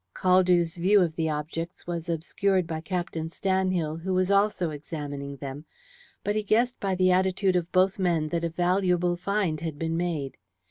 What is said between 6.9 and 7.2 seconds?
the